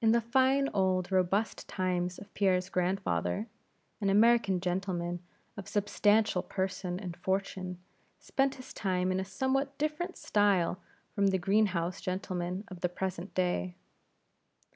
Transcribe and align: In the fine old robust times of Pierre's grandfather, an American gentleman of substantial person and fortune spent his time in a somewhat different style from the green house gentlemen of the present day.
In 0.00 0.10
the 0.10 0.20
fine 0.20 0.68
old 0.74 1.12
robust 1.12 1.68
times 1.68 2.18
of 2.18 2.34
Pierre's 2.34 2.68
grandfather, 2.68 3.46
an 4.00 4.10
American 4.10 4.60
gentleman 4.60 5.22
of 5.56 5.68
substantial 5.68 6.42
person 6.42 6.98
and 6.98 7.16
fortune 7.16 7.78
spent 8.18 8.56
his 8.56 8.72
time 8.74 9.12
in 9.12 9.20
a 9.20 9.24
somewhat 9.24 9.78
different 9.78 10.16
style 10.16 10.80
from 11.14 11.28
the 11.28 11.38
green 11.38 11.66
house 11.66 12.00
gentlemen 12.00 12.64
of 12.66 12.80
the 12.80 12.88
present 12.88 13.36
day. 13.36 13.76